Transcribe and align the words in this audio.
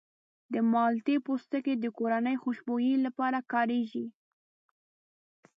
د 0.53 0.55
مالټې 0.71 1.15
پوستکی 1.25 1.73
د 1.79 1.85
کورني 1.97 2.35
خوشبویي 2.41 2.95
لپاره 3.05 3.39
کارېږي. 3.51 4.05